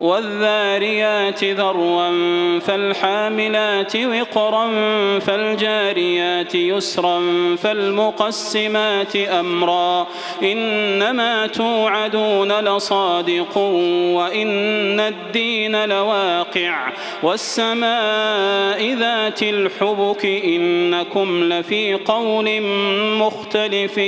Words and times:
والذاريات 0.00 1.44
ذروا 1.44 2.08
فالحاملات 2.58 3.96
وقرا 3.96 4.68
فالجاريات 5.18 6.54
يسرا 6.54 7.20
فالمقسمات 7.56 9.16
امرا 9.16 10.06
إنما 10.42 11.46
توعدون 11.46 12.52
لصادق 12.52 13.58
وإن 14.14 15.00
الدين 15.00 15.84
لواقع 15.84 16.92
والسماء 17.22 18.94
ذات 18.94 19.42
الحبك 19.42 20.24
إنكم 20.24 21.44
لفي 21.44 21.94
قول 21.94 22.62
مختلف 23.18 23.98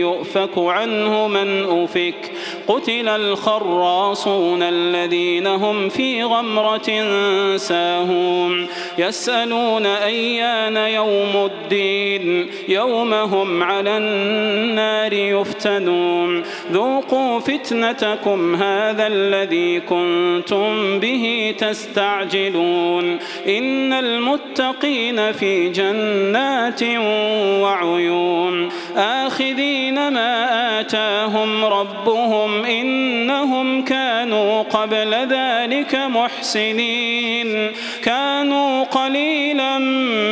يؤفك 0.00 0.58
عنه 0.58 1.28
من 1.28 1.64
أفك 1.82 2.32
قتل 2.68 3.08
الخراصون 3.08 4.62
الذين 4.62 5.39
الذين 5.40 5.46
هم 5.46 5.88
في 5.88 6.22
غمرة 6.22 6.90
ساهون 7.56 8.66
يسألون 8.98 9.86
أيان 9.86 10.76
يوم 10.76 11.50
الدين 11.50 12.50
يوم 12.68 13.14
هم 13.14 13.62
على 13.62 13.96
النار 13.96 15.12
يفتنون 15.12 16.42
ذوقوا 16.72 17.40
فتنتكم 17.40 18.54
هذا 18.54 19.06
الذي 19.06 19.80
كنتم 19.80 20.98
به 20.98 21.54
تستعجلون 21.58 23.18
إن 23.48 23.92
المتقين 23.92 25.32
في 25.32 25.68
جنات 25.68 26.82
وعيون 27.62 28.68
آخذين 28.96 30.08
ما 30.08 30.80
آتاهم 30.80 31.64
ربهم 31.64 32.64
إنهم 32.64 33.19
كانوا 34.20 34.62
قبل 34.62 35.14
ذلك 35.14 35.94
محسنين. 35.94 37.72
كانوا 38.04 38.84
قليلا 38.84 39.78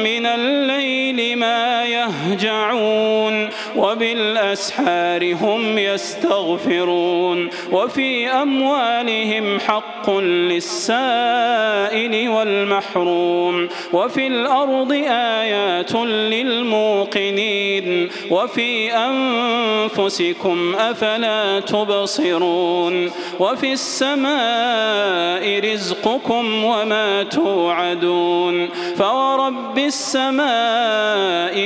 من 0.05 0.27
الليل 0.27 1.08
ما 1.21 1.85
يهجعون 1.85 3.49
وبالأسحار 3.77 5.35
هم 5.35 5.79
يستغفرون 5.79 7.51
وفي 7.73 8.29
أموالهم 8.29 9.61
حق 9.61 10.11
للسائل 10.21 12.29
والمحروم 12.29 13.69
وفي 13.93 14.27
الأرض 14.27 14.93
آيات 15.11 15.95
للموقنين 16.33 18.09
وفي 18.31 18.93
أنفسكم 18.95 20.75
أفلا 20.79 21.61
تبصرون 21.61 23.11
وفي 23.41 23.73
السماء 23.73 25.73
رزقكم 25.73 26.65
وما 26.65 27.23
توعدون 27.23 28.69
فورب 28.97 29.79
السماء 29.79 31.08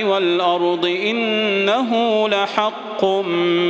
والأرض 0.05 0.87
إنه 0.87 2.29
لحق 2.29 3.05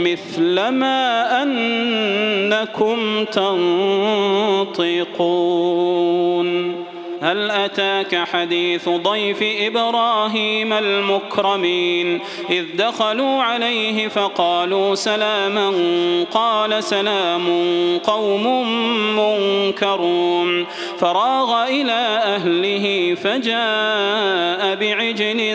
مثل 0.05 0.69
ما 0.69 1.43
أنكم 1.43 3.25
تنطقون. 3.25 4.83
هل 7.23 7.51
أتاك 7.51 8.29
حديث 8.33 8.89
ضيف 8.89 9.39
إبراهيم 9.43 10.73
المكرمين؟ 10.73 12.21
إذ 12.51 12.65
دخلوا 12.77 13.43
عليه 13.43 14.09
فقالوا 14.09 14.95
سلاما 14.95 15.73
قال 16.33 16.85
سلام 16.85 17.47
قوم 17.99 18.69
منكرون. 19.17 20.67
فراغ 20.99 21.69
إلى 21.69 22.21
أهله 22.25 23.15
فجاء 23.15 24.75
بعجل 24.75 25.53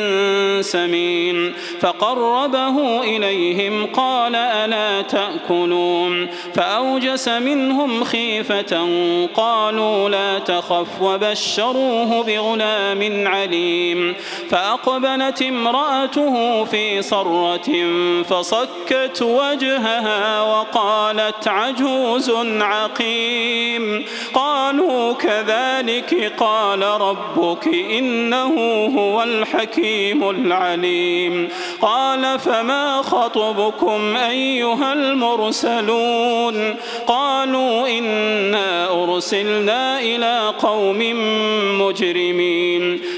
سمين. 0.63 1.53
فقربه 1.79 3.03
إليهم 3.03 3.85
قال 3.85 4.35
ألا 4.35 5.01
تأكلون؟ 5.01 6.27
فأوجس 6.53 7.27
منهم 7.27 8.03
خيفة 8.03 8.87
قالوا 9.35 10.09
لا 10.09 10.39
تخف 10.39 11.03
وبشروه 11.57 12.23
بغلام 12.23 13.27
عليم 13.27 14.15
فأقبلت 14.49 15.41
امرأته 15.41 16.63
في 16.63 17.01
صرة 17.01 17.69
فصكت 18.23 19.21
وجهها 19.21 20.41
وقالت 20.41 21.47
عجوز 21.47 22.31
عقيم. 22.61 24.05
قالوا 24.33 25.13
كذلك 25.13 26.33
قال 26.37 26.83
ربك 26.83 27.67
إنه 27.67 28.55
هو 28.97 29.23
الحكيم 29.23 30.29
العليم. 30.29 31.49
قال 31.81 32.39
فما 32.39 33.01
خطبكم 33.01 34.17
أيها 34.17 34.93
المرسلون؟ 34.93 36.75
قالوا 37.07 37.87
إنا 37.87 39.03
أرسلنا 39.03 39.99
إلى 39.99 40.53
قوم 40.59 41.01
مجرمين. 41.79 43.01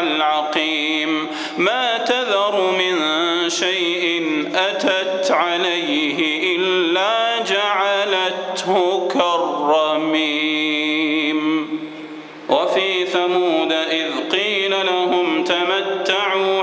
العقيم 0.00 1.26
ما 1.58 1.98
تذر 1.98 2.74
من 2.78 2.98
شيء 3.50 4.24
أتت 4.54 5.30
عليه 5.30 6.56
إلا 6.56 7.38
جعلته 7.38 9.08
كالرميم. 9.08 10.84
وفي 12.48 13.06
ثمود 13.06 13.72
إذ 13.72 14.10
قيل 14.32 14.70
لهم 14.70 15.44
تمتعوا 15.44 16.62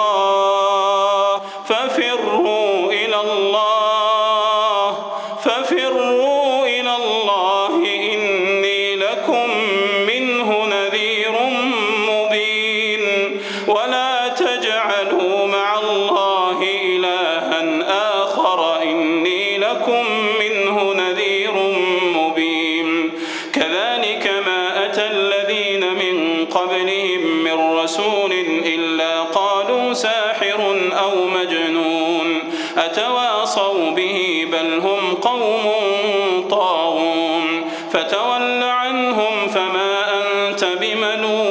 أتواصوا 32.77 33.91
به 33.91 34.47
بل 34.51 34.79
هم 34.79 35.13
قوم 35.13 35.71
طاغون 36.49 37.71
فتول 37.93 38.63
عنهم 38.63 39.47
فما 39.47 40.05
أنت 40.21 40.65
بملوم 40.65 41.50